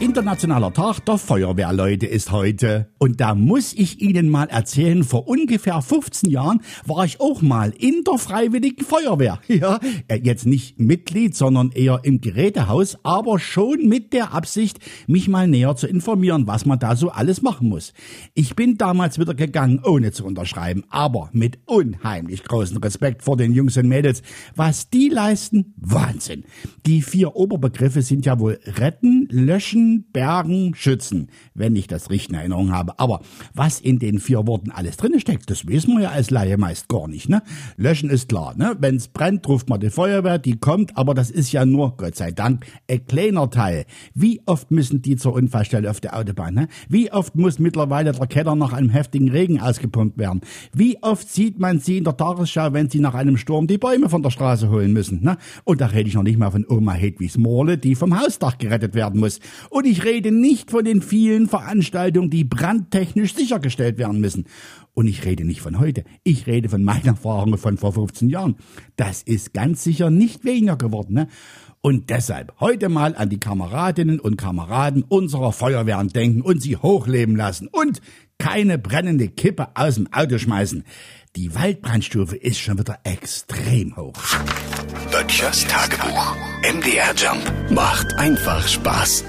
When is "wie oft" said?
44.14-44.70, 46.88-47.36, 50.72-51.28